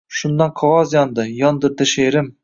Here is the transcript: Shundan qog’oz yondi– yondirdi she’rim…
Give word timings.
Shundan 0.19 0.53
qog’oz 0.61 0.95
yondi– 0.95 1.25
yondirdi 1.41 1.87
she’rim… 1.91 2.33